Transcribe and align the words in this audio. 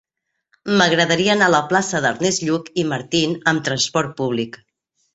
M'agradaria 0.79 1.35
anar 1.35 1.51
a 1.51 1.55
la 1.57 1.61
plaça 1.73 2.03
d'Ernest 2.07 2.47
Lluch 2.49 2.75
i 2.85 2.89
Martín 2.95 3.39
amb 3.55 3.67
trasport 3.71 4.21
públic. 4.25 4.63